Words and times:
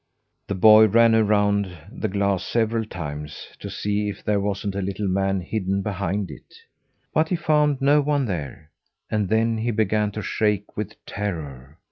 The 0.47 0.55
boy 0.55 0.87
ran 0.87 1.13
around 1.13 1.77
the 1.91 2.07
glass 2.07 2.43
several 2.43 2.85
times, 2.85 3.49
to 3.59 3.69
see 3.69 4.09
if 4.09 4.23
there 4.23 4.39
wasn't 4.39 4.73
a 4.73 4.81
little 4.81 5.07
man 5.07 5.41
hidden 5.41 5.83
behind 5.83 6.31
it, 6.31 6.55
but 7.13 7.29
he 7.29 7.35
found 7.35 7.81
no 7.81 8.01
one 8.01 8.25
there; 8.25 8.71
and 9.11 9.29
then 9.29 9.59
he 9.59 9.69
began 9.69 10.09
to 10.13 10.23
shake 10.23 10.75
with 10.75 10.95
terror. 11.05 11.77